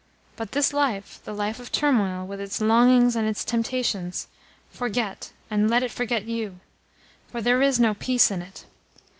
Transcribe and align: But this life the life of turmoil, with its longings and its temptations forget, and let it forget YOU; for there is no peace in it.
But 0.35 0.53
this 0.53 0.73
life 0.73 1.19
the 1.25 1.31
life 1.31 1.59
of 1.59 1.71
turmoil, 1.71 2.25
with 2.25 2.41
its 2.41 2.59
longings 2.59 3.15
and 3.15 3.27
its 3.27 3.45
temptations 3.45 4.27
forget, 4.71 5.31
and 5.51 5.69
let 5.69 5.83
it 5.83 5.91
forget 5.91 6.25
YOU; 6.25 6.59
for 7.27 7.39
there 7.39 7.61
is 7.61 7.79
no 7.79 7.93
peace 7.93 8.31
in 8.31 8.41
it. 8.41 8.65